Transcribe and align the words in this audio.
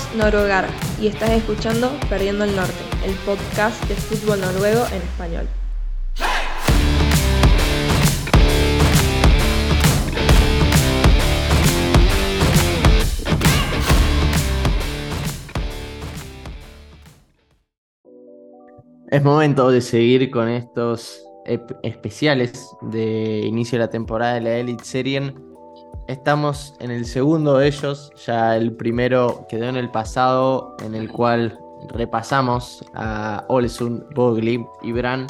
Somos 0.00 0.14
Noruegara 0.16 0.68
y 1.00 1.08
estás 1.08 1.30
escuchando 1.30 1.90
Perdiendo 2.08 2.44
el 2.44 2.54
Norte, 2.54 2.72
el 3.04 3.14
podcast 3.26 3.82
de 3.86 3.94
fútbol 3.94 4.40
noruego 4.40 4.84
en 4.86 5.02
español. 5.02 5.48
Es 19.10 19.22
momento 19.24 19.70
de 19.70 19.80
seguir 19.80 20.30
con 20.30 20.48
estos 20.48 21.24
especiales 21.82 22.70
de 22.82 23.40
inicio 23.44 23.78
de 23.78 23.84
la 23.84 23.90
temporada 23.90 24.34
de 24.34 24.40
la 24.40 24.56
Elite 24.56 24.84
Serien 24.84 25.49
Estamos 26.10 26.74
en 26.80 26.90
el 26.90 27.04
segundo 27.04 27.58
de 27.58 27.68
ellos, 27.68 28.10
ya 28.26 28.56
el 28.56 28.72
primero 28.72 29.46
quedó 29.48 29.68
en 29.68 29.76
el 29.76 29.92
pasado, 29.92 30.74
en 30.84 30.96
el 30.96 31.08
cual 31.08 31.56
repasamos 31.88 32.84
a 32.94 33.44
Olesund, 33.46 34.12
Bogli 34.12 34.66
y 34.82 34.90
Bran. 34.90 35.28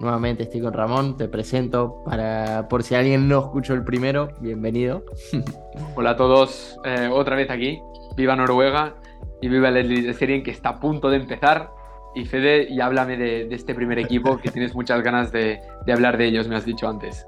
Nuevamente 0.00 0.42
estoy 0.42 0.60
con 0.60 0.74
Ramón, 0.74 1.16
te 1.16 1.28
presento 1.28 2.04
para 2.04 2.68
por 2.68 2.82
si 2.82 2.94
alguien 2.94 3.26
no 3.26 3.38
escuchó 3.38 3.72
el 3.72 3.84
primero, 3.84 4.28
bienvenido. 4.40 5.02
Hola 5.96 6.10
a 6.10 6.16
todos, 6.16 6.78
eh, 6.84 7.08
otra 7.10 7.34
vez 7.34 7.48
aquí, 7.48 7.80
viva 8.14 8.36
Noruega 8.36 8.96
y 9.40 9.48
viva 9.48 9.70
el 9.70 10.14
Serien 10.14 10.42
que 10.42 10.50
está 10.50 10.68
a 10.68 10.78
punto 10.78 11.08
de 11.08 11.16
empezar. 11.16 11.70
Y 12.14 12.26
Fede, 12.26 12.66
y 12.68 12.82
háblame 12.82 13.16
de, 13.16 13.48
este 13.50 13.74
primer 13.74 13.98
equipo 13.98 14.36
que 14.36 14.50
tienes 14.50 14.74
muchas 14.74 15.02
ganas 15.02 15.32
de 15.32 15.58
hablar 15.90 16.18
de 16.18 16.26
ellos, 16.26 16.48
me 16.48 16.56
has 16.56 16.66
dicho 16.66 16.86
antes. 16.86 17.26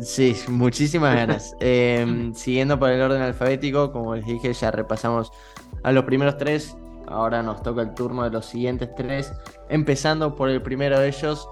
Sí, 0.00 0.36
muchísimas 0.48 1.14
ganas. 1.14 1.56
Em, 1.60 2.34
siguiendo 2.34 2.78
por 2.78 2.90
el 2.90 3.00
orden 3.00 3.22
alfabético, 3.22 3.92
como 3.92 4.14
les 4.14 4.24
dije, 4.26 4.52
ya 4.52 4.70
repasamos 4.70 5.32
a 5.82 5.92
los 5.92 6.04
primeros 6.04 6.36
tres. 6.38 6.76
Ahora 7.06 7.42
nos 7.42 7.62
toca 7.62 7.82
el 7.82 7.94
turno 7.94 8.24
de 8.24 8.30
los 8.30 8.46
siguientes 8.46 8.90
tres. 8.96 9.32
Empezando 9.68 10.34
por 10.34 10.50
el 10.50 10.60
primero 10.62 11.00
de 11.00 11.08
ellos, 11.08 11.48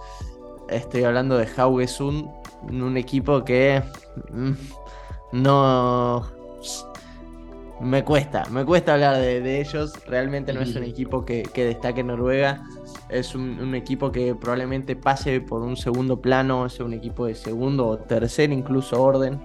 estoy 0.68 1.04
hablando 1.04 1.36
de 1.38 1.48
Haugesund, 1.56 2.28
un 2.70 2.96
equipo 2.96 3.44
que 3.44 3.82
mm, 4.30 4.52
no 5.32 6.26
me 7.80 8.04
cuesta, 8.04 8.44
me 8.50 8.64
cuesta 8.64 8.94
hablar 8.94 9.16
de, 9.18 9.60
ellos. 9.60 9.92
Realmente 10.06 10.52
no 10.52 10.60
es 10.60 10.74
un 10.74 10.84
equipo 10.84 11.24
que, 11.24 11.44
destaque 11.54 12.00
en 12.00 12.08
Noruega. 12.08 12.62
Es 13.08 13.34
un, 13.34 13.74
equipo 13.74 14.10
que 14.10 14.34
probablemente 14.34 14.96
pase 14.96 15.40
por 15.40 15.62
un 15.62 15.76
segundo 15.76 16.20
plano. 16.20 16.66
Es 16.66 16.80
un 16.80 16.92
equipo 16.92 17.26
de 17.26 17.34
segundo 17.34 17.86
o 17.86 17.98
tercer 17.98 18.50
incluso 18.50 19.00
orden. 19.00 19.40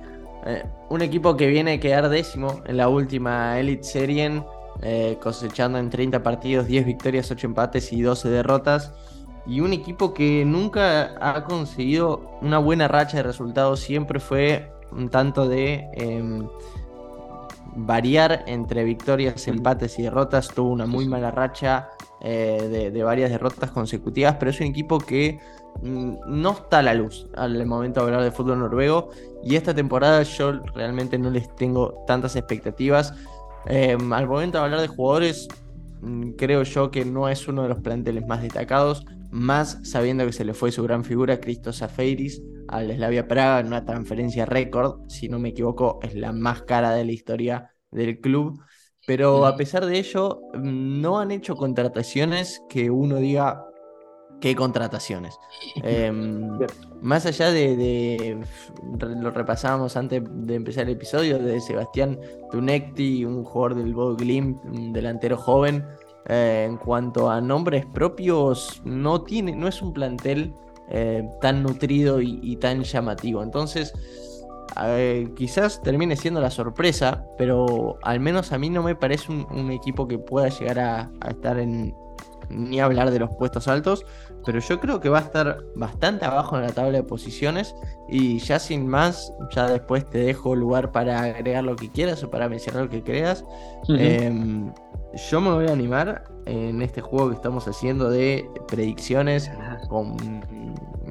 Eh, 0.45 0.63
un 0.89 1.01
equipo 1.01 1.37
que 1.37 1.47
viene 1.47 1.73
a 1.73 1.79
quedar 1.79 2.09
décimo 2.09 2.61
en 2.65 2.77
la 2.77 2.89
última 2.89 3.59
Elite 3.59 3.83
Serien, 3.83 4.43
eh, 4.81 5.17
cosechando 5.21 5.77
en 5.77 5.91
30 5.91 6.23
partidos 6.23 6.65
10 6.65 6.85
victorias, 6.85 7.29
8 7.29 7.47
empates 7.47 7.93
y 7.93 8.01
12 8.01 8.29
derrotas. 8.29 8.93
Y 9.45 9.59
un 9.59 9.73
equipo 9.73 10.13
que 10.13 10.43
nunca 10.45 11.15
ha 11.19 11.43
conseguido 11.45 12.39
una 12.41 12.57
buena 12.57 12.87
racha 12.87 13.17
de 13.17 13.23
resultados, 13.23 13.79
siempre 13.79 14.19
fue 14.19 14.71
un 14.91 15.09
tanto 15.09 15.47
de 15.47 15.87
em, 15.93 16.47
variar 17.75 18.43
entre 18.47 18.83
victorias, 18.83 19.47
empates 19.47 19.99
y 19.99 20.03
derrotas. 20.03 20.47
Tuvo 20.49 20.71
una 20.71 20.85
muy 20.85 21.07
mala 21.07 21.31
racha 21.31 21.89
eh, 22.23 22.91
de, 22.93 23.03
varias 23.03 23.31
derrotas 23.31 23.71
consecutivas, 23.71 24.35
pero 24.39 24.51
es 24.51 24.59
un 24.59 24.67
equipo 24.67 24.99
que 24.99 25.39
mm, 25.81 26.15
no 26.27 26.51
está 26.51 26.79
a 26.79 26.81
la 26.83 26.93
luz 26.93 27.27
al 27.35 27.65
momento 27.65 28.01
de 28.01 28.07
hablar 28.07 28.23
de 28.23 28.31
fútbol 28.31 28.59
noruego. 28.59 29.09
Y 29.43 29.55
esta 29.55 29.73
temporada 29.73 30.21
yo 30.23 30.53
realmente 30.75 31.17
no 31.17 31.29
les 31.29 31.53
tengo 31.55 32.03
tantas 32.05 32.35
expectativas. 32.35 33.13
Em, 33.65 34.13
al 34.13 34.27
momento 34.27 34.57
de 34.57 34.63
hablar 34.63 34.81
de 34.81 34.87
jugadores, 34.87 35.47
mm, 36.01 36.31
creo 36.31 36.63
yo 36.63 36.91
que 36.91 37.05
no 37.05 37.27
es 37.29 37.47
uno 37.47 37.63
de 37.63 37.69
los 37.69 37.79
planteles 37.79 38.25
más 38.27 38.41
destacados, 38.41 39.05
más 39.31 39.79
sabiendo 39.83 40.25
que 40.25 40.33
se 40.33 40.45
le 40.45 40.53
fue 40.53 40.71
su 40.71 40.83
gran 40.83 41.03
figura, 41.03 41.39
Cristo 41.39 41.73
Zafeiris 41.73 42.41
al 42.67 42.93
Slavia 42.95 43.27
Praga 43.27 43.59
en 43.59 43.67
una 43.67 43.85
transferencia 43.85 44.45
récord, 44.45 45.01
si 45.09 45.29
no 45.29 45.39
me 45.39 45.49
equivoco, 45.49 45.99
es 46.01 46.15
la 46.15 46.31
más 46.31 46.63
cara 46.63 46.91
de 46.91 47.05
la 47.05 47.11
historia 47.11 47.71
del 47.91 48.19
club. 48.19 48.61
Pero 49.07 49.45
a 49.45 49.55
pesar 49.55 49.85
de 49.85 49.97
ello, 49.97 50.41
no 50.53 51.19
han 51.19 51.31
hecho 51.31 51.55
contrataciones 51.55 52.61
que 52.69 52.89
uno 52.91 53.15
diga 53.15 53.65
qué 54.41 54.55
contrataciones. 54.55 55.39
Em, 55.83 56.59
más 57.01 57.25
allá 57.25 57.51
de, 57.51 58.37
lo 58.99 59.31
repasábamos 59.31 59.95
antes 59.95 60.21
de 60.25 60.55
empezar 60.55 60.85
el 60.85 60.93
episodio, 60.93 61.39
de 61.39 61.61
Sebastián 61.61 62.19
Tunecti, 62.51 63.25
un 63.25 63.43
jugador 63.43 63.75
del 63.75 63.93
Bodo 63.93 64.15
Glimt, 64.15 64.63
un 64.65 64.93
delantero 64.93 65.37
joven. 65.37 65.85
Eh, 66.27 66.67
en 66.69 66.77
cuanto 66.77 67.29
a 67.31 67.41
nombres 67.41 67.85
propios, 67.87 68.81
no, 68.85 69.23
tiene, 69.23 69.55
no 69.55 69.67
es 69.67 69.81
un 69.81 69.91
plantel 69.91 70.53
eh, 70.89 71.27
tan 71.39 71.63
nutrido 71.63 72.21
y, 72.21 72.55
tan 72.57 72.83
llamativo. 72.83 73.41
Entonces, 73.41 73.93
quizás 75.35 75.81
termine 75.81 76.15
siendo 76.15 76.41
la 76.41 76.51
sorpresa, 76.51 77.25
pero 77.37 77.97
al 78.03 78.19
menos 78.19 78.51
a 78.51 78.57
mí 78.57 78.69
no 78.69 78.83
me 78.83 78.95
parece 78.95 79.31
un, 79.31 79.71
equipo 79.71 80.07
que 80.07 80.17
pueda 80.17 80.49
llegar 80.49 80.79
a, 80.79 81.11
estar 81.29 81.59
en, 81.59 81.95
ni 82.49 82.79
hablar 82.79 83.11
de 83.11 83.19
los 83.19 83.29
puestos 83.31 83.67
altos, 83.67 84.05
pero 84.45 84.59
yo 84.59 84.79
creo 84.79 84.99
que 84.99 85.09
va 85.09 85.19
a 85.19 85.21
estar 85.21 85.63
bastante 85.75 86.25
abajo 86.25 86.57
en 86.57 86.63
la 86.63 86.71
tabla 86.71 86.97
de 86.97 87.03
posiciones 87.03 87.75
y 88.09 88.39
ya 88.39 88.59
sin 88.59 88.87
más, 88.87 89.33
ya 89.55 89.67
después 89.67 90.09
te 90.09 90.19
dejo 90.19 90.55
lugar 90.55 90.91
para 90.91 91.21
agregar 91.21 91.63
lo 91.63 91.75
que 91.75 91.89
quieras 91.89 92.23
o 92.23 92.29
para 92.29 92.49
mencionar 92.49 92.83
lo 92.83 92.89
que 92.89 93.03
creas. 93.03 93.45
Em, 93.89 94.71
yo 95.29 95.41
me 95.41 95.51
voy 95.51 95.67
a 95.67 95.73
animar 95.73 96.23
en 96.45 96.81
este 96.81 97.01
juego 97.01 97.29
que 97.29 97.35
estamos 97.35 97.67
haciendo 97.67 98.09
de 98.09 98.49
predicciones 98.67 99.51
con 99.89 100.17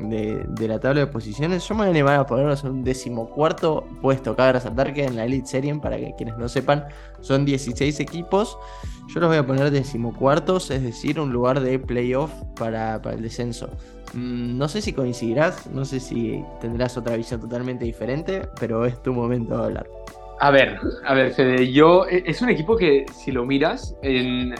de, 0.08 0.68
la 0.68 0.78
tabla 0.78 1.00
de 1.00 1.06
posiciones, 1.06 1.66
yo 1.68 1.74
me 1.74 1.80
voy 1.80 1.88
a 1.88 1.90
animar 1.90 2.26
a 2.28 2.52
en 2.60 2.68
un 2.70 2.84
decimocuarto 2.84 3.86
puesto. 4.00 4.34
Cabe 4.34 4.52
resaltar 4.52 4.94
que 4.94 5.04
en 5.04 5.16
la 5.16 5.24
Elite 5.24 5.46
Serie, 5.46 5.74
para 5.76 5.96
que 5.98 6.14
quienes 6.16 6.36
no 6.38 6.48
sepan, 6.48 6.86
son 7.20 7.44
16 7.44 8.00
equipos. 8.00 8.58
Yo 9.08 9.20
los 9.20 9.28
voy 9.28 9.38
a 9.38 9.46
poner 9.46 9.70
decimocuartos, 9.70 10.70
es 10.70 10.82
decir, 10.82 11.18
un 11.18 11.32
lugar 11.32 11.60
de 11.60 11.78
playoff 11.78 12.32
para, 12.56 12.96
el 12.96 13.22
descenso. 13.22 13.68
Mm, 14.14 14.56
no 14.56 14.68
sé 14.68 14.80
si 14.80 14.92
coincidirás, 14.92 15.66
no 15.66 15.84
sé 15.84 16.00
si 16.00 16.42
tendrás 16.60 16.96
otra 16.96 17.16
visión 17.16 17.40
totalmente 17.40 17.84
diferente, 17.84 18.48
pero 18.58 18.86
es 18.86 19.02
tu 19.02 19.12
momento 19.12 19.56
de 19.58 19.64
hablar. 19.64 19.86
A 20.40 20.50
ver, 20.50 20.78
a 21.04 21.12
ver, 21.12 21.32
Fede, 21.32 21.70
yo 21.70 22.06
e, 22.06 22.22
es 22.26 22.40
un 22.40 22.48
equipo 22.48 22.76
que 22.76 23.04
si 23.12 23.30
lo 23.30 23.44
miras, 23.44 23.94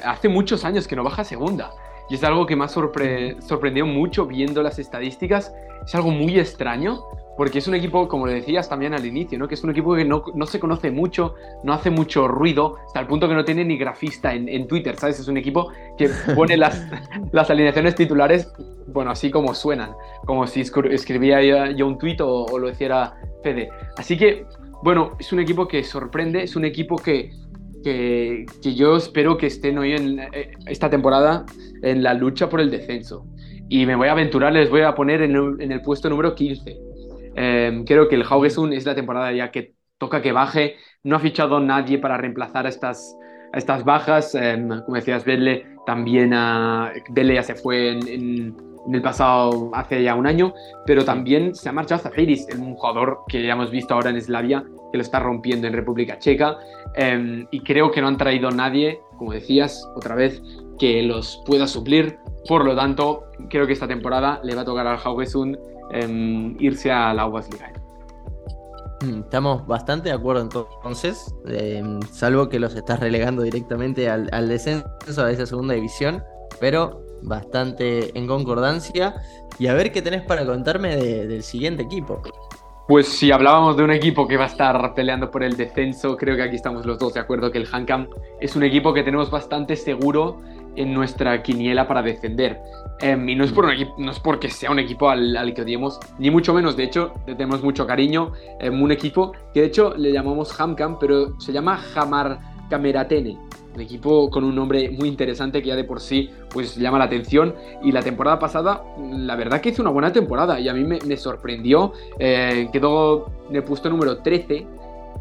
hace 0.04 0.28
muchos 0.28 0.64
años 0.64 0.86
que 0.86 0.96
no 0.96 1.04
baja 1.04 1.24
segunda. 1.24 1.70
Y 2.10 2.16
es 2.16 2.24
algo 2.24 2.44
que 2.44 2.56
me 2.56 2.64
ha 2.64 2.68
sorprendido 2.68 3.86
mucho 3.86 4.26
viendo 4.26 4.62
las 4.62 4.80
estadísticas. 4.80 5.54
Es 5.84 5.94
algo 5.94 6.10
muy 6.10 6.38
extraño, 6.40 7.04
porque 7.36 7.60
es 7.60 7.68
un 7.68 7.74
equipo, 7.74 8.08
como 8.08 8.26
le 8.26 8.34
decías 8.34 8.68
también 8.68 8.94
al 8.94 9.06
inicio, 9.06 9.38
¿no? 9.38 9.46
que 9.46 9.54
es 9.54 9.62
un 9.62 9.70
equipo 9.70 9.94
que 9.94 10.04
no, 10.04 10.24
no, 10.34 10.44
se 10.44 10.58
conoce 10.58 10.90
mucho, 10.90 11.36
no 11.62 11.72
hace 11.72 11.88
mucho 11.88 12.26
ruido, 12.26 12.76
hasta 12.84 13.00
el 13.00 13.06
punto 13.06 13.28
que 13.28 13.34
no 13.34 13.44
tiene 13.44 13.64
ni 13.64 13.78
grafista 13.78 14.34
en, 14.34 14.48
en 14.48 14.66
Twitter, 14.66 14.96
¿sabes? 14.96 15.20
Es 15.20 15.28
un 15.28 15.36
equipo 15.36 15.70
que 15.96 16.10
pone 16.34 16.56
las, 16.56 16.84
las, 17.32 17.48
alineaciones 17.48 17.94
titulares, 17.94 18.52
bueno, 18.88 19.12
así 19.12 19.30
como 19.30 19.54
suenan, 19.54 19.92
como 20.26 20.46
si 20.46 20.60
escribía 20.60 21.70
yo 21.70 21.86
un 21.86 21.96
tweet 21.96 22.16
o, 22.20 22.44
o 22.44 22.58
lo 22.58 22.68
hiciera 22.68 23.14
Fede. 23.42 23.70
Así 23.96 24.18
que, 24.18 24.44
bueno, 24.82 25.12
es 25.18 25.32
un 25.32 25.38
equipo 25.38 25.66
que 25.66 25.84
sorprende, 25.84 26.42
es 26.42 26.56
un 26.56 26.64
equipo 26.64 26.96
que 26.96 27.30
que, 27.82 28.46
yo 28.62 28.96
espero 28.96 29.36
que 29.36 29.46
estén 29.46 29.78
hoy 29.78 29.92
en 29.92 30.18
eh, 30.18 30.52
esta 30.66 30.90
temporada 30.90 31.44
en 31.82 32.02
la 32.02 32.14
lucha 32.14 32.48
por 32.48 32.60
el 32.60 32.70
descenso. 32.70 33.26
Y 33.68 33.86
me 33.86 33.94
voy 33.94 34.08
a 34.08 34.12
aventurar, 34.12 34.52
les 34.52 34.68
voy 34.68 34.82
a 34.82 34.94
poner 34.94 35.22
en, 35.22 35.36
el 35.60 35.82
puesto 35.82 36.10
número 36.10 36.34
15. 36.34 36.76
Em, 37.36 37.84
creo 37.84 38.08
que 38.08 38.16
el 38.16 38.24
Haugesund 38.28 38.72
es 38.72 38.84
la 38.84 38.94
temporada 38.94 39.32
ya 39.32 39.50
que 39.50 39.74
toca 39.98 40.20
que 40.22 40.32
baje. 40.32 40.76
No 41.04 41.16
ha 41.16 41.20
fichado 41.20 41.60
nadie 41.60 41.98
para 41.98 42.16
reemplazar 42.16 42.66
a 42.66 42.68
estas, 42.68 43.16
estas 43.52 43.84
bajas. 43.84 44.34
Em, 44.34 44.68
como 44.68 44.96
decías, 44.96 45.24
Belle 45.24 45.66
también 45.86 46.34
a, 46.34 46.92
Belle 47.10 47.34
ya 47.34 47.42
se 47.42 47.54
fue 47.54 47.90
en, 47.90 48.56
el 48.92 49.02
pasado 49.02 49.70
hace 49.74 50.02
ya 50.02 50.14
un 50.14 50.26
año, 50.26 50.52
pero 50.86 51.04
también 51.04 51.54
se 51.54 51.68
ha 51.68 51.72
marchado 51.72 52.02
Zafiris, 52.02 52.46
un 52.58 52.74
jugador 52.74 53.20
que 53.28 53.42
ya 53.42 53.52
hemos 53.52 53.70
visto 53.70 53.94
ahora 53.94 54.10
en 54.10 54.20
Slavia, 54.20 54.64
que 54.90 54.98
lo 54.98 55.02
está 55.02 55.20
rompiendo 55.20 55.66
en 55.66 55.72
República 55.72 56.18
Checa. 56.18 56.58
Em, 56.94 57.46
y 57.50 57.60
creo 57.60 57.90
que 57.90 58.00
no 58.00 58.08
han 58.08 58.16
traído 58.16 58.50
nadie, 58.50 59.00
como 59.16 59.32
decías, 59.32 59.86
otra 59.96 60.14
vez, 60.14 60.42
que 60.78 61.02
los 61.02 61.42
pueda 61.46 61.66
suplir. 61.66 62.18
Por 62.48 62.64
lo 62.64 62.74
tanto, 62.74 63.24
creo 63.48 63.66
que 63.66 63.72
esta 63.72 63.86
temporada 63.86 64.40
le 64.42 64.54
va 64.54 64.62
a 64.62 64.64
tocar 64.64 64.86
al 64.86 64.98
Haugesund 65.02 65.58
em, 65.92 66.56
irse 66.58 66.90
a 66.90 67.12
la 67.14 67.26
Bundesliga. 67.26 67.72
Mm, 69.02 69.20
estamos 69.20 69.66
bastante 69.66 70.10
de 70.10 70.14
acuerdo 70.14 70.42
entonces, 70.42 71.34
em, 71.46 72.00
salvo 72.12 72.48
que 72.48 72.58
los 72.58 72.74
estás 72.74 73.00
relegando 73.00 73.42
directamente 73.42 74.10
al, 74.10 74.48
descenso 74.48 75.24
a 75.24 75.30
esa 75.30 75.46
segunda 75.46 75.74
división, 75.74 76.22
pero 76.60 77.02
bastante 77.22 78.16
en 78.18 78.26
concordancia. 78.26 79.14
Y 79.58 79.66
a 79.66 79.74
ver 79.74 79.92
qué 79.92 80.00
tenés 80.02 80.22
para 80.22 80.46
contarme 80.46 80.96
del 80.96 81.42
siguiente 81.42 81.82
equipo. 81.82 82.22
Pues 82.88 83.06
si 83.06 83.30
hablábamos 83.30 83.76
de 83.76 83.84
un 83.84 83.92
equipo 83.92 84.26
que 84.26 84.36
va 84.36 84.44
a 84.44 84.48
estar 84.48 84.94
peleando 84.94 85.30
por 85.30 85.44
el 85.44 85.56
descenso, 85.56 86.16
creo 86.16 86.36
que 86.36 86.42
aquí 86.42 86.56
estamos 86.56 86.84
los 86.84 86.98
dos 86.98 87.14
de 87.14 87.20
acuerdo 87.20 87.52
que 87.52 87.58
el 87.58 87.68
Hankam 87.70 88.08
es 88.40 88.56
un 88.56 88.64
equipo 88.64 88.92
que 88.92 89.02
tenemos 89.04 89.30
bastante 89.30 89.76
seguro 89.76 90.38
en 90.76 90.92
nuestra 90.92 91.42
quiniela 91.42 91.86
para 91.86 92.02
defender. 92.02 92.60
Em, 93.00 93.28
y 93.28 93.34
no 93.34 93.44
es, 93.44 93.52
por 93.52 93.66
no 93.98 94.10
es 94.10 94.20
porque 94.20 94.50
sea 94.50 94.70
un 94.70 94.78
equipo 94.78 95.08
al, 95.08 95.52
que 95.54 95.62
odiemos, 95.62 95.98
ni 96.18 96.30
mucho 96.30 96.52
menos. 96.52 96.76
De 96.76 96.84
hecho, 96.84 97.12
le 97.26 97.34
tenemos 97.34 97.62
mucho 97.62 97.86
cariño. 97.86 98.32
Um, 98.62 98.82
un 98.82 98.92
equipo 98.92 99.32
que 99.54 99.60
de 99.60 99.66
hecho 99.66 99.94
le 99.96 100.12
llamamos 100.12 100.58
Hamkam, 100.58 100.98
pero 100.98 101.38
se 101.40 101.52
llama 101.52 101.80
Hamar 101.94 102.38
Kameratene. 102.68 103.49
Un 103.74 103.80
equipo 103.80 104.30
con 104.30 104.44
un 104.44 104.54
nombre 104.54 104.90
muy 104.90 105.08
interesante 105.08 105.62
que 105.62 105.68
ya 105.68 105.76
de 105.76 105.84
por 105.84 106.00
sí 106.00 106.30
pues 106.48 106.76
llama 106.76 106.98
la 106.98 107.04
atención. 107.04 107.54
Y 107.82 107.92
la 107.92 108.02
temporada 108.02 108.38
pasada, 108.38 108.82
la 108.98 109.36
verdad 109.36 109.60
que 109.60 109.70
hizo 109.70 109.82
una 109.82 109.90
buena 109.90 110.12
temporada 110.12 110.58
y 110.58 110.68
a 110.68 110.74
mí 110.74 110.84
me, 110.84 111.16
sorprendió. 111.16 111.92
Eh, 112.18 112.68
quedó 112.72 113.30
en 113.50 113.56
el 113.56 113.90
número 113.90 114.18
13 114.18 114.66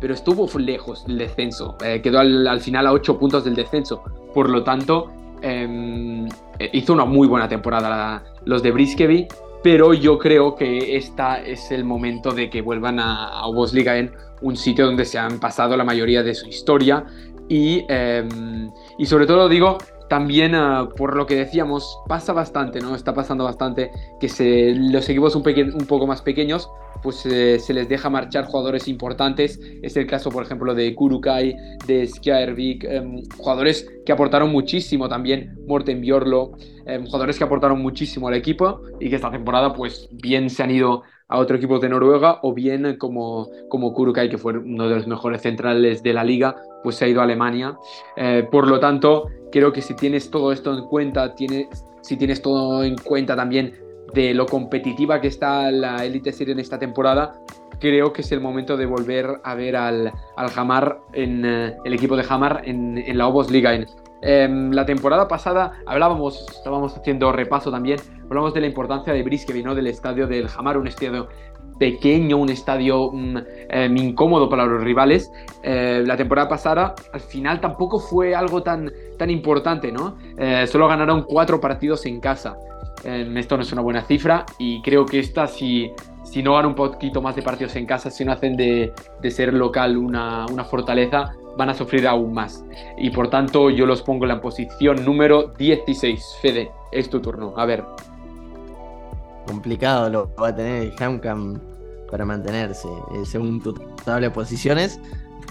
pero 0.02 0.14
estuvo 0.14 0.48
lejos 0.58 1.06
del 1.06 1.18
descenso. 1.18 1.76
Eh, 1.84 2.00
quedó 2.02 2.20
al, 2.20 2.48
al, 2.48 2.62
final 2.62 2.88
a 2.88 2.94
8 2.94 3.20
puntos 3.20 3.44
del 3.44 3.54
descenso. 3.54 4.02
Por 4.34 4.50
lo 4.50 4.64
tanto, 4.64 5.12
Em, 5.42 6.28
eh, 6.60 6.70
hizo 6.74 6.94
una 6.94 7.06
muy 7.06 7.28
buena 7.28 7.48
temporada 7.48 8.24
los 8.46 8.62
de 8.62 8.72
Briskevi, 8.72 9.28
pero 9.64 9.94
yo 9.94 10.18
creo 10.18 10.56
que 10.56 10.98
esta 10.98 11.42
es 11.42 11.72
el 11.72 11.86
momento 11.86 12.32
de 12.32 12.50
que 12.50 12.62
vuelvan 12.62 13.00
a, 13.00 13.42
a 13.42 13.98
en 13.98 14.12
un 14.42 14.56
sitio 14.56 14.86
donde 14.86 15.06
se 15.06 15.18
han 15.18 15.40
pasado 15.40 15.76
la 15.78 15.84
mayoría 15.84 16.24
de 16.24 16.34
su 16.34 16.48
historia 16.48 17.06
y, 17.50 17.86
em, 17.90 18.72
y 18.98 19.06
sobre 19.06 19.26
todo 19.26 19.50
digo 19.50 19.78
también 20.10 20.56
ah, 20.56 20.90
por 20.98 21.16
lo 21.16 21.26
que 21.26 21.36
decíamos, 21.36 22.00
pasa 22.08 22.34
bastante, 22.34 22.82
¿no? 22.82 22.96
Está 22.96 23.14
pasando 23.14 23.46
bastante 23.46 23.92
que 24.20 24.28
se, 24.28 24.74
los 24.76 25.08
equipos 25.08 25.36
un, 25.36 25.44
un 25.46 25.86
poco 25.86 26.08
más 26.08 26.22
pequeños, 26.22 26.70
pues 27.02 27.26
eh, 27.26 27.60
se 27.60 27.74
les 27.74 27.88
deja 27.88 28.10
marchar 28.10 28.46
jugadores 28.46 28.88
importantes. 28.88 29.60
Es 29.82 29.96
el 29.96 30.08
caso, 30.08 30.32
por 30.32 30.44
ejemplo, 30.44 30.74
de 30.74 30.94
Kurukai, 30.96 31.56
de 31.86 32.08
Skjærvik, 32.08 32.84
em, 32.84 33.22
jugadores 33.38 33.88
que 34.06 34.12
aportaron 34.12 34.52
muchísimo 34.52 35.08
también, 35.08 35.56
Morten 35.68 36.02
Bjorlo, 36.02 36.52
em, 36.86 37.06
jugadores 37.06 37.38
que 37.38 37.44
aportaron 37.44 37.80
muchísimo 37.80 38.28
al 38.28 38.34
equipo 38.34 38.82
y 39.00 39.10
que 39.10 39.16
esta 39.16 39.32
temporada, 39.32 39.74
pues 39.74 40.10
bien 40.12 40.50
se 40.50 40.64
han 40.64 40.72
ido 40.72 41.04
a 41.30 41.38
otro 41.38 41.56
equipo 41.58 41.80
de 41.80 41.90
Noruega 41.90 42.40
o 42.42 42.54
bien 42.54 42.98
como, 42.98 43.48
como 43.70 43.94
Kurukai, 43.94 44.30
que 44.30 44.38
fue 44.38 44.58
uno 44.58 44.90
de 44.90 44.96
los 44.96 45.08
mejores 45.08 45.42
centrales 45.42 46.02
de 46.02 46.14
la 46.14 46.24
liga, 46.24 46.56
pues 46.84 46.96
se 46.96 47.06
ha 47.06 47.08
ido 47.08 47.22
a 47.22 47.24
Alemania. 47.24 47.78
Eh, 48.18 48.48
por 48.52 48.68
lo 48.68 48.80
tanto, 48.80 49.28
creo 49.52 49.72
que 49.72 49.82
si 49.82 49.96
tienes 49.96 50.32
todo 50.32 50.52
esto 50.52 50.76
en 50.76 50.86
cuenta, 50.86 51.36
tienes, 51.36 51.68
si 52.02 52.18
tienes 52.18 52.42
todo 52.42 52.84
en 52.84 52.98
cuenta 52.98 53.36
también 53.36 53.74
de 54.14 54.34
lo 54.34 54.48
competitiva 54.48 55.22
que 55.22 55.28
está 55.28 55.72
la 55.72 56.04
Elite 56.04 56.32
Series 56.32 56.56
en 56.56 56.60
esta 56.60 56.80
temporada, 56.80 57.40
creo 57.80 58.12
que 58.12 58.22
es 58.22 58.32
el 58.32 58.42
momento 58.42 58.76
de 58.76 58.88
volver 58.88 59.40
a 59.44 59.54
ver 59.54 59.76
al, 59.76 60.12
al 60.36 60.50
Hamar, 60.56 61.00
en, 61.14 61.46
eh, 61.46 61.78
el 61.86 61.94
equipo 61.94 62.18
de 62.18 62.26
Hamar 62.28 62.64
en, 62.66 62.98
en 62.98 63.18
la 63.18 63.28
Obos 63.28 63.52
Liga. 63.52 63.76
En, 63.76 63.86
em, 64.24 64.72
la 64.72 64.86
temporada 64.88 65.28
pasada 65.28 65.74
hablábamos, 65.86 66.44
estábamos 66.50 66.98
haciendo 66.98 67.32
repaso 67.32 67.70
también, 67.70 68.00
hablamos 68.30 68.54
de 68.54 68.62
la 68.62 68.68
importancia 68.68 69.12
de 69.12 69.24
Briske, 69.24 69.54
vino 69.54 69.74
del 69.74 69.88
estadio 69.88 70.28
del 70.28 70.48
Hamar, 70.56 70.78
un 70.78 70.88
estadio 70.88 71.28
pequeño, 71.80 72.38
un 72.38 72.50
estadio 72.50 73.12
mm, 73.12 73.38
em, 73.70 73.98
incómodo 73.98 74.50
para 74.50 74.66
los 74.66 74.84
rivales. 74.84 75.32
Eh, 75.64 76.04
la 76.06 76.16
temporada 76.16 76.48
pasada, 76.48 76.94
al 77.12 77.22
final, 77.22 77.60
tampoco 77.60 78.00
fue 78.00 78.36
algo 78.36 78.62
tan, 78.62 78.92
tan 79.18 79.30
importante, 79.30 79.92
¿no? 79.92 80.18
Eh, 80.38 80.68
solo 80.68 80.88
ganaron 80.88 81.24
cuatro 81.24 81.60
partidos 81.60 82.06
en 82.06 82.20
casa. 82.20 82.58
Em, 83.04 83.36
esto 83.38 83.56
no 83.56 83.64
es 83.64 83.72
una 83.72 83.82
buena 83.82 84.02
cifra 84.02 84.46
y 84.60 84.82
creo 84.82 85.06
que 85.06 85.20
esta, 85.20 85.48
si, 85.48 85.90
si 86.24 86.44
no 86.44 86.54
ganan 86.54 86.72
un 86.72 86.76
poquito 86.76 87.22
más 87.22 87.36
de 87.36 87.42
partidos 87.42 87.76
en 87.78 87.86
casa, 87.86 88.12
si 88.12 88.26
no 88.26 88.34
hacen 88.34 88.58
de, 88.58 88.92
de 89.22 89.32
ser 89.32 89.54
local 89.54 89.98
una, 89.98 90.46
una 90.52 90.66
fortaleza, 90.66 91.32
van 91.58 91.70
a 91.70 91.74
sufrir 91.74 92.08
aún 92.08 92.34
más. 92.34 92.66
Y 92.98 93.10
por 93.10 93.30
tanto, 93.30 93.70
yo 93.70 93.86
los 93.86 94.02
pongo 94.02 94.26
en 94.26 94.30
la 94.30 94.42
posición 94.42 95.04
número 95.06 95.54
16. 95.58 96.38
Fede, 96.42 96.72
es 96.92 97.10
tu 97.10 97.22
turno. 97.22 97.54
A 97.56 97.66
ver 97.66 97.86
complicado 99.50 100.10
lo 100.10 100.36
va 100.36 100.50
a 100.50 100.56
tener 100.56 100.84
el 100.84 100.94
Hamcam 101.00 101.60
para 102.10 102.26
mantenerse, 102.26 102.88
eh, 102.88 103.26
según 103.26 103.62
tu 103.62 103.74
tabla 104.06 104.28
de 104.28 104.32
posiciones. 104.32 105.00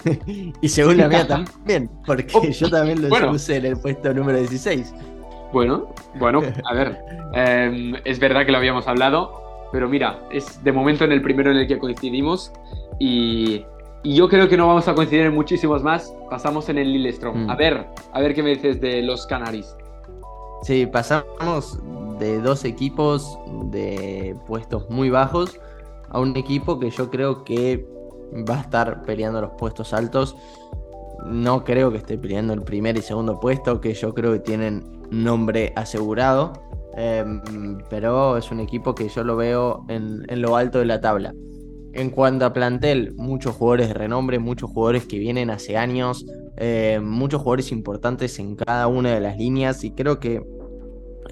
y 0.62 0.68
según 0.68 0.98
la 0.98 1.08
mía 1.08 1.26
también, 1.28 1.90
porque 2.06 2.26
oh, 2.32 2.44
yo 2.44 2.70
también 2.70 3.02
lo 3.02 3.08
puse 3.30 3.56
en 3.56 3.66
el 3.66 3.76
puesto 3.76 4.14
número 4.14 4.38
16. 4.38 4.94
Bueno, 5.52 5.94
bueno, 6.18 6.42
a 6.70 6.74
ver, 6.74 6.98
em, 7.34 7.94
es 8.04 8.18
verdad 8.18 8.44
que 8.44 8.52
lo 8.52 8.58
habíamos 8.58 8.86
hablado, 8.86 9.68
pero 9.72 9.88
mira, 9.88 10.20
es 10.30 10.62
de 10.62 10.72
momento 10.72 11.04
en 11.04 11.12
el 11.12 11.22
primero 11.22 11.50
en 11.50 11.56
el 11.56 11.66
que 11.66 11.78
coincidimos 11.78 12.52
y, 12.98 13.64
yo 14.04 14.28
creo 14.28 14.48
que 14.48 14.56
no 14.56 14.68
vamos 14.68 14.86
a 14.86 14.94
coincidir 14.94 15.26
en 15.26 15.34
muchísimos 15.34 15.82
más. 15.82 16.14
Pasamos 16.30 16.68
en 16.68 16.78
el 16.78 16.92
Lillestrom. 16.92 17.46
Mm. 17.46 17.50
A 17.50 17.56
ver, 17.56 17.86
a 18.12 18.20
ver 18.20 18.32
qué 18.32 18.44
me 18.44 18.50
dices 18.50 18.80
de 18.80 19.02
los 19.02 19.26
Canaris. 19.26 19.76
Sí, 20.62 20.86
pasamos 20.86 21.78
de 22.18 22.40
dos 22.40 22.64
equipos 22.64 23.38
de 23.64 24.36
puestos 24.46 24.88
muy 24.90 25.10
bajos 25.10 25.58
a 26.10 26.20
un 26.20 26.36
equipo 26.36 26.78
que 26.78 26.90
yo 26.90 27.10
creo 27.10 27.44
que 27.44 27.86
va 28.48 28.58
a 28.58 28.60
estar 28.60 29.02
peleando 29.02 29.40
los 29.40 29.50
puestos 29.52 29.92
altos. 29.92 30.36
No 31.26 31.64
creo 31.64 31.90
que 31.90 31.98
esté 31.98 32.16
peleando 32.16 32.52
el 32.54 32.62
primer 32.62 32.96
y 32.96 33.02
segundo 33.02 33.40
puesto, 33.40 33.80
que 33.80 33.94
yo 33.94 34.14
creo 34.14 34.32
que 34.32 34.40
tienen 34.40 34.84
nombre 35.10 35.72
asegurado. 35.76 36.52
Em, 36.96 37.78
pero 37.88 38.36
es 38.36 38.50
un 38.50 38.60
equipo 38.60 38.94
que 38.94 39.08
yo 39.08 39.22
lo 39.22 39.36
veo 39.36 39.84
en, 39.88 40.24
lo 40.40 40.56
alto 40.56 40.78
de 40.78 40.86
la 40.86 41.00
tabla. 41.00 41.34
En 41.92 42.10
cuanto 42.10 42.44
a 42.44 42.52
plantel, 42.52 43.14
muchos 43.16 43.54
jugadores 43.56 43.88
de 43.88 43.94
renombre, 43.94 44.38
muchos 44.38 44.70
jugadores 44.70 45.06
que 45.06 45.18
vienen 45.18 45.50
hace 45.50 45.76
años, 45.76 46.26
eh, 46.56 47.00
muchos 47.02 47.40
jugadores 47.40 47.72
importantes 47.72 48.38
en 48.38 48.56
cada 48.56 48.88
una 48.88 49.14
de 49.14 49.20
las 49.20 49.36
líneas 49.38 49.84
y 49.84 49.92
creo 49.92 50.18
que 50.18 50.42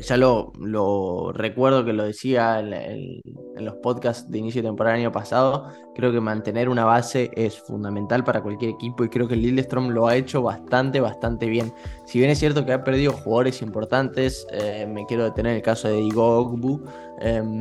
ya 0.02 0.16
lo, 0.16 1.32
recuerdo 1.32 1.84
que 1.84 1.92
lo 1.92 2.04
decía 2.04 2.60
en, 2.60 3.22
los 3.56 3.76
podcasts 3.76 4.30
de 4.30 4.38
inicio 4.38 4.62
de 4.62 4.68
temporada 4.68 4.96
año 4.96 5.12
pasado, 5.12 5.68
creo 5.94 6.12
que 6.12 6.20
mantener 6.20 6.68
una 6.68 6.84
base 6.84 7.30
es 7.34 7.58
fundamental 7.58 8.22
para 8.22 8.42
cualquier 8.42 8.72
equipo 8.72 9.04
y 9.04 9.08
creo 9.08 9.26
que 9.26 9.36
Lillestrom 9.36 9.88
lo 9.88 10.06
ha 10.06 10.16
hecho 10.16 10.42
bastante, 10.42 11.00
bastante 11.00 11.46
bien. 11.46 11.72
Si 12.04 12.18
bien 12.18 12.30
es 12.30 12.38
cierto 12.38 12.66
que 12.66 12.72
ha 12.72 12.84
perdido 12.84 13.12
jugadores 13.12 13.62
importantes, 13.62 14.46
eh, 14.52 14.86
me 14.86 15.06
quiero 15.06 15.24
detener 15.24 15.52
en 15.52 15.56
el 15.56 15.62
caso 15.62 15.88
de 15.88 15.96
Digo 15.96 16.38
Ogbu, 16.38 16.82
em, 17.20 17.58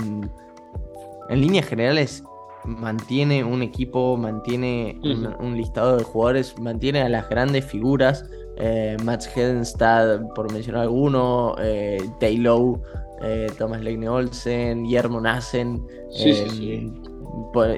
en 1.30 1.42
líneas 1.42 1.66
generales 1.66 2.24
mantiene 2.66 3.44
un 3.44 3.62
equipo, 3.62 4.18
mantiene 4.18 5.00
un, 5.40 5.56
listado 5.56 5.98
de 5.98 6.04
jugadores, 6.04 6.60
mantiene 6.60 7.02
a 7.02 7.10
las 7.10 7.30
grandes 7.30 7.66
figuras 7.66 8.26
eh, 8.58 8.98
Max 9.04 9.30
Hedenstad, 9.36 10.28
por 10.34 10.52
mencionar 10.52 10.84
alguno, 10.84 11.56
eh, 11.60 11.98
Taylor, 12.20 12.80
eh, 13.22 13.48
Thomas 13.58 13.82
Legne 13.82 14.08
Olsen, 14.08 14.84
Guillermo 14.84 15.20
Nassen. 15.20 15.86
Eh, 16.18 16.90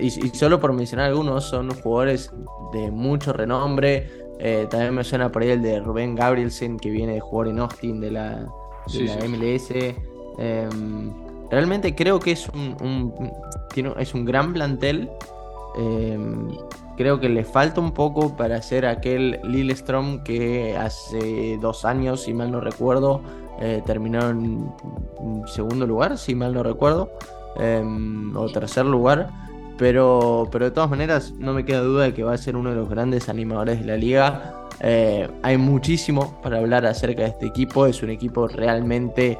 y, 0.01 0.29
solo 0.33 0.59
por 0.59 0.73
mencionar 0.73 1.07
algunos, 1.07 1.45
son 1.45 1.71
jugadores 1.81 2.31
de 2.73 2.91
mucho 2.91 3.33
renombre. 3.33 4.09
también 4.69 4.93
me 4.93 5.03
suena 5.03 5.31
por 5.31 5.41
ahí 5.41 5.49
el 5.49 5.61
de 5.63 5.79
Rubén 5.79 6.15
Gabrielsen, 6.15 6.77
que 6.77 6.91
viene 6.91 7.13
de 7.13 7.19
jugar 7.19 7.47
en 7.47 7.59
Austin 7.59 7.99
de 7.99 8.11
la, 8.11 8.45
MLS. 9.27 9.71
Em, 10.37 11.11
realmente 11.49 11.95
creo 11.95 12.19
que 12.19 12.31
es 12.31 12.47
un, 12.49 13.31
es 13.97 14.13
un 14.13 14.25
gran 14.25 14.53
plantel. 14.53 15.09
Em, 15.77 16.49
Creo 16.97 17.19
que 17.19 17.29
le 17.29 17.45
falta 17.45 17.79
un 17.79 17.91
poco 17.91 18.35
para 18.35 18.59
ser 18.63 18.87
aquel 18.87 19.39
Lillestrom 19.43 20.23
que 20.23 20.75
hace 20.75 21.59
dos 21.61 21.85
años, 21.85 22.23
si 22.23 22.33
mal 22.33 22.51
no 22.51 22.59
recuerdo, 22.59 23.21
eh, 23.61 23.83
terminó 23.85 24.31
en 24.31 24.73
segundo 25.45 25.85
lugar, 25.85 26.17
si 26.17 26.33
mal 26.33 26.55
no 26.55 26.63
recuerdo, 26.63 27.11
em, 27.57 28.35
o 28.35 28.51
tercer 28.51 28.87
lugar. 28.87 29.29
Pero, 29.77 30.49
pero 30.51 30.65
de 30.65 30.71
todas 30.71 30.89
maneras, 30.89 31.33
no 31.37 31.53
me 31.53 31.63
queda 31.63 31.81
duda 31.81 32.05
de 32.05 32.13
que 32.15 32.23
va 32.23 32.33
a 32.33 32.37
ser 32.37 32.55
uno 32.55 32.71
de 32.71 32.77
los 32.77 32.89
grandes 32.89 33.29
animadores 33.29 33.79
de 33.79 33.85
la 33.85 33.95
liga. 33.95 34.55
Eh, 34.79 35.29
hay 35.43 35.57
muchísimo 35.59 36.41
para 36.41 36.57
hablar 36.57 36.87
acerca 36.87 37.21
de 37.21 37.29
este 37.29 37.45
equipo. 37.45 37.85
Es 37.85 38.01
un 38.01 38.09
equipo 38.09 38.47
realmente 38.47 39.37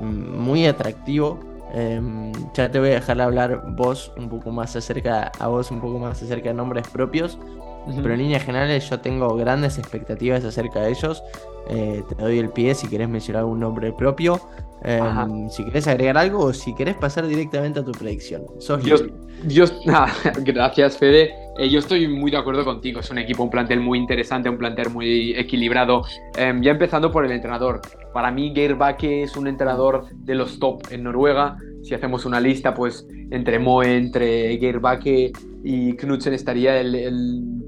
mm, 0.00 0.38
muy 0.38 0.64
atractivo. 0.66 1.40
Em, 1.72 2.32
ya 2.54 2.70
te 2.70 2.78
voy 2.78 2.90
a 2.90 2.94
dejar 2.94 3.20
hablar 3.20 3.62
vos 3.76 4.12
un 4.16 4.28
poco 4.28 4.50
más 4.50 4.74
acerca, 4.76 5.32
a 5.38 5.48
vos 5.48 5.70
un 5.70 5.80
poco 5.80 5.98
más 5.98 6.22
acerca 6.22 6.48
de 6.50 6.54
nombres 6.54 6.88
propios. 6.88 7.38
Pero 7.86 8.12
en 8.12 8.18
líneas 8.20 8.44
generales 8.44 8.88
yo 8.88 9.00
tengo 9.00 9.34
grandes 9.36 9.78
expectativas 9.78 10.44
acerca 10.44 10.80
de 10.80 10.90
ellos. 10.90 11.22
Eh, 11.68 12.02
te 12.08 12.14
doy 12.14 12.38
el 12.38 12.50
pie 12.50 12.74
si 12.74 12.88
querés 12.88 13.08
mencionar 13.08 13.40
algún 13.40 13.60
nombre 13.60 13.92
propio. 13.92 14.40
Em, 14.82 15.50
si 15.50 15.64
querés 15.64 15.86
agregar 15.88 16.16
algo 16.16 16.44
o 16.44 16.52
si 16.54 16.74
querés 16.74 16.96
pasar 16.96 17.26
directamente 17.26 17.80
a 17.80 17.84
tu 17.84 17.92
predicción. 17.92 18.42
Sos 18.58 18.82
gracias, 20.44 20.96
Fede. 20.96 21.34
Eh, 21.58 21.68
yo 21.68 21.78
estoy 21.78 22.08
muy 22.08 22.30
de 22.30 22.38
acuerdo 22.38 22.64
contigo. 22.64 23.00
Es 23.00 23.10
un 23.10 23.18
equipo, 23.18 23.42
un 23.42 23.50
plantel 23.50 23.80
muy 23.80 23.98
interesante, 23.98 24.48
un 24.48 24.56
plantel 24.56 24.90
muy 24.90 25.34
equilibrado. 25.36 26.04
Em, 26.36 26.62
ya 26.62 26.70
empezando 26.70 27.10
por 27.10 27.24
el 27.24 27.32
entrenador. 27.32 27.80
Para 28.12 28.30
mí, 28.30 28.52
Geir 28.54 28.74
Bake 28.74 29.22
es 29.22 29.36
un 29.36 29.46
entrenador 29.46 30.06
de 30.14 30.34
los 30.34 30.58
top 30.58 30.82
en 30.90 31.04
Noruega. 31.04 31.56
si 31.82 31.94
hacemos 31.94 32.26
una 32.26 32.40
lista, 32.40 32.74
pues 32.74 33.06
entre 33.30 33.58
Moe, 33.58 33.96
entre 33.96 34.58
Bake 34.78 35.32
y 35.62 35.94
Knudsen 35.94 36.34
estaría 36.34 36.78
el, 36.78 36.94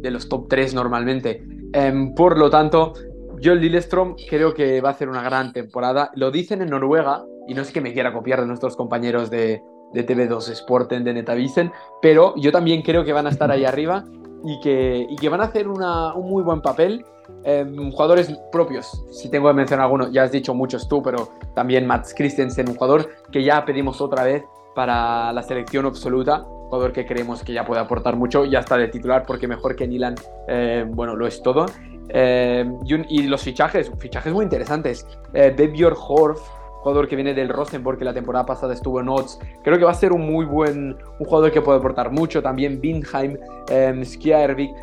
de 0.03 0.11
los 0.11 0.29
top 0.29 0.49
3 0.49 0.75
normalmente. 0.75 1.43
Em, 1.73 2.15
por 2.15 2.37
lo 2.37 2.51
tanto, 2.51 2.93
yo 3.41 3.55
Lillestrom 3.55 4.17
creo 4.29 4.53
que 4.53 4.81
va 4.81 4.91
a 4.91 4.93
hacer 4.93 5.09
una 5.09 5.23
gran 5.23 5.53
temporada. 5.53 6.11
Lo 6.15 6.31
dicen 6.31 6.63
en 6.63 6.71
Noruega, 6.71 7.25
y 7.49 7.55
no 7.55 7.63
es 7.63 7.73
que 7.73 7.81
me 7.81 7.93
quiera 7.93 8.13
copiar 8.13 8.41
de 8.41 8.47
nuestros 8.47 8.77
compañeros 8.77 9.31
de, 9.31 9.63
de 9.93 10.07
TV2 10.07 10.55
Sporten, 10.55 11.05
de 11.05 11.15
Netavisen, 11.15 11.73
pero 12.01 12.35
yo 12.37 12.53
también 12.53 12.83
creo 12.83 13.05
que 13.05 13.13
van 13.13 13.27
a 13.27 13.31
estar 13.31 13.51
ahí 13.51 13.65
arriba 13.65 14.05
y 14.45 14.61
que, 14.61 15.07
y 15.09 15.17
que 15.17 15.29
van 15.29 15.41
a 15.41 15.45
hacer 15.45 15.69
una, 15.69 16.15
un 16.15 16.31
muy 16.31 16.43
buen 16.43 16.61
papel. 16.61 17.05
Em, 17.45 17.91
jugadores 17.93 18.33
propios, 18.51 19.05
si 19.11 19.31
tengo 19.31 19.49
que 19.49 19.55
mencionar 19.55 19.85
alguno, 19.85 20.09
ya 20.11 20.25
has 20.25 20.33
dicho 20.33 20.55
muchos 20.55 20.89
tú, 20.89 21.03
pero 21.03 21.31
también 21.55 21.87
Mats 21.87 22.15
Christensen, 22.17 22.69
un 22.69 22.75
jugador 22.75 23.09
que 23.31 23.43
ya 23.43 23.65
pedimos 23.65 24.01
otra 24.01 24.25
vez 24.25 24.45
para 24.75 25.33
la 25.33 25.43
selección 25.43 25.87
absoluta, 25.87 26.47
jugador 26.73 26.95
que 26.95 27.05
creemos 27.05 27.45
que 27.45 27.53
ya 27.53 27.67
puede 27.67 27.83
aportar 27.83 28.17
mucho, 28.17 28.47
ya 28.47 28.61
está 28.61 28.79
de 28.79 28.89
titular 28.89 29.25
porque 29.27 29.47
mejor 29.47 29.77
que 29.77 29.87
Nilan, 29.87 30.15
eh, 30.49 30.87
bueno, 30.89 31.15
lo 31.15 31.27
es 31.27 31.43
todo. 31.43 31.67
Eh, 32.09 32.65
y, 33.11 33.25
los 33.25 33.43
fichajes, 33.43 33.93
fichajes 33.99 34.33
muy 34.33 34.45
interesantes. 34.45 35.07
Eh, 35.35 35.51
Björn 35.51 35.95
Horf, 36.09 36.41
jugador 36.81 37.09
que 37.09 37.15
viene 37.15 37.35
del 37.35 37.51
Rosenborg, 37.51 37.99
que 37.99 38.07
la 38.07 38.15
temporada 38.15 38.47
pasada 38.47 38.73
estuvo 38.73 39.01
en 39.01 39.11
Odds. 39.11 39.39
Creo 39.63 39.77
que 39.77 39.85
va 39.85 39.91
a 39.91 39.95
ser 39.95 40.15
un 40.15 40.23
muy 40.23 40.47
buen, 40.47 40.97
un 41.19 41.27
jugador 41.27 41.53
que 41.53 41.61
puede 41.61 41.79
aportar 41.79 42.11
mucho. 42.11 42.43
También 42.43 42.81
Bindheim, 42.81 43.37
eh, 43.71 44.03
Skjærvik, 44.03 44.75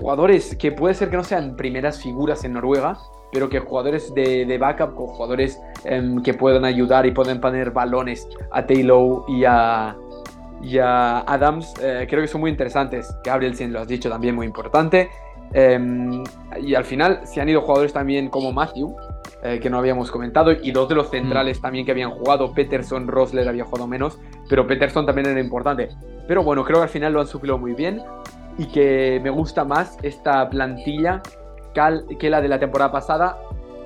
jugadores 0.00 0.56
que 0.56 0.72
puede 0.72 0.94
ser 0.94 1.10
que 1.10 1.16
no 1.16 1.22
sean 1.22 1.54
primeras 1.54 2.02
figuras 2.02 2.42
en 2.42 2.54
Noruega, 2.54 2.98
pero 3.30 3.48
que 3.48 3.60
jugadores 3.60 4.12
de, 4.14 4.58
backup, 4.58 4.96
con 4.96 5.06
jugadores 5.06 5.60
em, 5.84 6.20
que 6.24 6.34
puedan 6.34 6.64
ayudar 6.64 7.06
y 7.06 7.12
pueden 7.12 7.40
poner 7.40 7.70
balones 7.70 8.28
a 8.50 8.66
Taylor 8.66 9.24
y 9.28 9.44
a, 9.44 9.96
y 10.62 10.78
a 10.78 11.20
Adams, 11.20 11.74
eh, 11.82 12.06
creo 12.08 12.22
que 12.22 12.28
son 12.28 12.40
muy 12.40 12.50
interesantes. 12.50 13.16
Gabrielsen 13.24 13.72
lo 13.72 13.80
has 13.80 13.88
dicho 13.88 14.08
también, 14.08 14.34
muy 14.34 14.46
importante. 14.46 15.10
Em, 15.52 16.22
y 16.60 16.74
al 16.74 16.84
final 16.84 17.22
se 17.24 17.40
han 17.40 17.48
ido 17.48 17.62
jugadores 17.62 17.92
también 17.92 18.28
como 18.28 18.52
Matthew, 18.52 18.94
eh, 19.42 19.58
que 19.60 19.68
no 19.68 19.78
habíamos 19.78 20.10
comentado, 20.10 20.52
y 20.52 20.70
dos 20.70 20.88
de 20.88 20.94
los 20.94 21.10
centrales 21.10 21.58
mm. 21.58 21.62
también 21.62 21.86
que 21.86 21.92
habían 21.92 22.10
jugado, 22.10 22.52
Peterson, 22.52 23.08
Rosler 23.08 23.48
había 23.48 23.64
jugado 23.64 23.86
menos, 23.86 24.18
pero 24.48 24.66
Peterson 24.66 25.06
también 25.06 25.28
era 25.28 25.40
importante. 25.40 25.88
Pero 26.28 26.44
bueno, 26.44 26.64
creo 26.64 26.78
que 26.78 26.84
al 26.84 26.88
final 26.88 27.12
lo 27.12 27.20
han 27.20 27.26
suplido 27.26 27.58
muy 27.58 27.74
bien 27.74 28.02
y 28.58 28.66
que 28.66 29.18
me 29.22 29.30
gusta 29.30 29.64
más 29.64 29.96
esta 30.02 30.48
plantilla 30.50 31.22
que 32.18 32.30
la 32.30 32.40
de 32.40 32.48
la 32.48 32.58
temporada 32.58 32.92
pasada. 32.92 33.38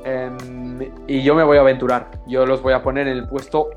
Em, 0.05 0.91
y 1.07 1.23
yo 1.23 1.35
me 1.35 1.45
voy 1.45 1.57
a 1.57 1.61
aventurar, 1.61 2.11
yo 2.27 2.45
los 2.45 2.61
voy 2.61 2.75
a 2.75 2.83
poner 2.83 3.09
en 3.09 3.17
el 3.17 3.29
puesto 3.29 3.71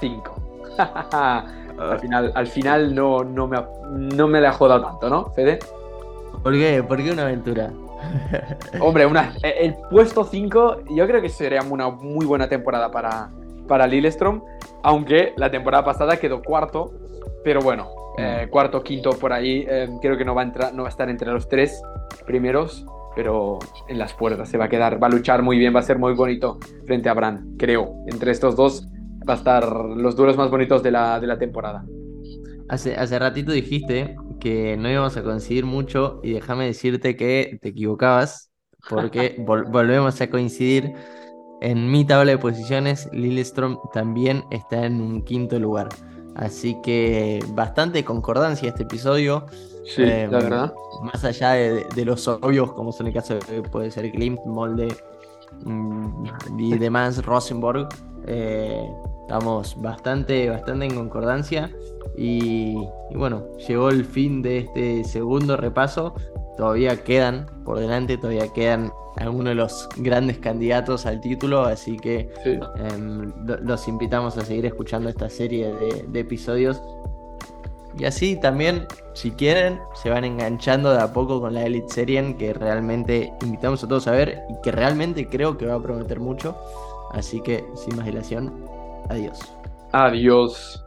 5. 0.00 0.35
al 1.12 2.00
final, 2.00 2.32
al 2.34 2.46
final 2.46 2.94
no, 2.94 3.24
no, 3.24 3.46
me, 3.46 3.58
no 3.90 4.28
me 4.28 4.40
la 4.40 4.50
ha 4.50 4.52
jodado 4.52 4.82
tanto, 4.82 5.10
¿no, 5.10 5.30
Fede? 5.30 5.58
¿Por 6.42 6.52
qué? 6.52 6.82
¿Por 6.82 7.02
qué 7.02 7.12
una 7.12 7.22
aventura? 7.22 7.72
Hombre, 8.80 9.06
una, 9.06 9.34
eh, 9.42 9.54
el 9.60 9.74
puesto 9.90 10.24
5 10.24 10.84
yo 10.90 11.06
creo 11.06 11.20
que 11.20 11.28
sería 11.28 11.62
una 11.62 11.88
muy 11.88 12.26
buena 12.26 12.48
temporada 12.48 12.90
para, 12.90 13.30
para 13.66 13.86
Lillestrom, 13.86 14.42
aunque 14.82 15.32
la 15.36 15.50
temporada 15.50 15.84
pasada 15.84 16.16
quedó 16.18 16.42
cuarto, 16.42 16.92
pero 17.44 17.60
bueno, 17.60 17.88
mm. 18.16 18.20
eh, 18.20 18.48
cuarto, 18.50 18.82
quinto 18.82 19.10
por 19.10 19.32
ahí, 19.32 19.64
eh, 19.68 19.88
creo 20.00 20.16
que 20.16 20.24
no 20.24 20.34
va, 20.34 20.42
a 20.42 20.44
entrar, 20.44 20.74
no 20.74 20.82
va 20.82 20.88
a 20.88 20.90
estar 20.90 21.08
entre 21.08 21.30
los 21.32 21.48
tres 21.48 21.82
primeros, 22.26 22.84
pero 23.14 23.58
en 23.88 23.98
las 23.98 24.12
puertas 24.12 24.48
se 24.48 24.58
va 24.58 24.66
a 24.66 24.68
quedar, 24.68 25.02
va 25.02 25.06
a 25.06 25.10
luchar 25.10 25.42
muy 25.42 25.58
bien, 25.58 25.74
va 25.74 25.80
a 25.80 25.82
ser 25.82 25.98
muy 25.98 26.12
bonito 26.12 26.58
frente 26.84 27.08
a 27.08 27.14
Bran, 27.14 27.56
creo. 27.58 27.94
Entre 28.06 28.30
estos 28.30 28.56
dos 28.56 28.86
va 29.28 29.34
a 29.34 29.36
estar 29.36 29.72
los 29.72 30.16
duelos 30.16 30.36
más 30.36 30.50
bonitos 30.50 30.82
de 30.82 30.90
la, 30.90 31.20
de 31.20 31.26
la 31.26 31.38
temporada. 31.38 31.84
Hace, 32.68 32.96
hace 32.96 33.18
ratito 33.18 33.52
dijiste 33.52 34.16
que 34.40 34.76
no 34.76 34.90
íbamos 34.90 35.16
a 35.16 35.22
coincidir 35.22 35.64
mucho 35.64 36.20
y 36.22 36.32
déjame 36.32 36.66
decirte 36.66 37.16
que 37.16 37.58
te 37.62 37.68
equivocabas 37.68 38.50
porque 38.88 39.36
volvemos 39.46 40.20
a 40.20 40.30
coincidir. 40.30 40.92
En 41.62 41.90
mi 41.90 42.04
tabla 42.04 42.32
de 42.32 42.38
posiciones, 42.38 43.08
Lillestrom 43.12 43.78
también 43.94 44.44
está 44.50 44.84
en 44.84 45.00
un 45.00 45.22
quinto 45.22 45.58
lugar. 45.58 45.88
Así 46.34 46.76
que 46.82 47.42
bastante 47.54 48.04
concordancia 48.04 48.68
este 48.68 48.82
episodio. 48.82 49.46
Sí, 49.86 50.04
la 50.04 50.20
em, 50.20 50.30
verdad. 50.30 50.74
Más 51.02 51.24
allá 51.24 51.52
de, 51.52 52.04
los 52.04 52.28
obvios, 52.28 52.72
como 52.74 52.92
son 52.92 53.06
el 53.06 53.14
caso 53.14 53.34
de 53.34 53.62
puede 53.62 53.90
ser 53.90 54.10
Klimt, 54.12 54.44
Molde 54.44 54.88
mm, 55.64 56.58
y 56.58 56.76
demás, 56.76 57.24
Rosenborg. 57.24 57.88
Eh, 58.26 58.86
estamos 59.26 59.80
bastante, 59.82 60.48
bastante 60.48 60.86
en 60.86 60.94
concordancia. 60.94 61.70
Y, 62.16 62.76
bueno, 63.12 63.44
llegó 63.66 63.90
el 63.90 64.04
fin 64.04 64.40
de 64.40 64.58
este 64.58 65.04
segundo 65.04 65.56
repaso. 65.56 66.14
Todavía 66.56 67.02
quedan 67.02 67.46
por 67.64 67.80
delante, 67.80 68.16
todavía 68.16 68.48
quedan 68.54 68.92
algunos 69.16 69.50
de 69.50 69.54
los 69.56 69.88
grandes 69.96 70.38
candidatos 70.38 71.06
al 71.06 71.20
título, 71.20 71.62
así 71.62 71.96
que 71.96 72.30
em, 72.44 73.32
los 73.44 73.88
invitamos 73.88 74.38
a 74.38 74.42
seguir 74.42 74.64
escuchando 74.66 75.08
esta 75.08 75.28
serie 75.28 75.74
de, 76.08 76.20
episodios. 76.20 76.80
Y 77.98 78.04
así 78.04 78.38
también, 78.38 78.86
si 79.14 79.32
quieren, 79.32 79.80
se 79.94 80.08
van 80.08 80.24
enganchando 80.24 80.92
de 80.92 81.00
a 81.00 81.12
poco 81.12 81.40
con 81.40 81.52
la 81.52 81.64
Elite 81.64 81.92
Serien, 81.92 82.36
que 82.36 82.52
realmente 82.52 83.32
invitamos 83.42 83.82
a 83.82 83.88
todos 83.88 84.06
a 84.06 84.12
ver 84.12 84.44
y 84.50 84.60
que 84.62 84.70
realmente 84.70 85.26
creo 85.26 85.58
que 85.58 85.66
va 85.66 85.74
a 85.74 85.82
prometer 85.82 86.20
mucho. 86.20 86.56
Así 87.12 87.40
que, 87.40 87.64
sin 87.74 87.96
más 87.96 88.04
dilación, 88.04 88.75
adiós. 89.08 89.38
Adiós. 89.92 90.82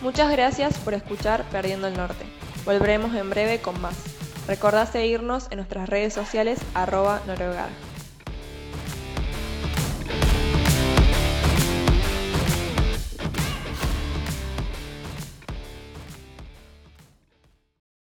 Muchas 0.00 0.30
gracias 0.30 0.78
por 0.78 0.94
escuchar 0.94 1.44
Perdiendo 1.50 1.88
el 1.88 1.96
Norte. 1.96 2.24
Volveremos 2.64 3.14
en 3.14 3.28
breve 3.28 3.60
con 3.60 3.80
más. 3.80 3.96
Recordá 4.46 4.86
seguirnos 4.86 5.48
en 5.50 5.58
nuestras 5.58 5.88
redes 5.88 6.14
sociales 6.14 6.60
arroba 6.74 7.20
noruegar. 7.26 7.68